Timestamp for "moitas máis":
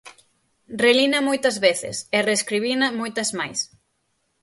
2.99-3.59